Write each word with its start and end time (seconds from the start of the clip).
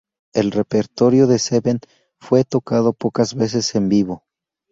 El 0.33 0.49
repertorio 0.49 1.27
de 1.27 1.37
"Seven" 1.37 1.79
fue 2.19 2.43
tocado 2.43 2.91
pocas 2.93 3.35
veces 3.35 3.75
en 3.75 3.87
vivo. 3.87 4.23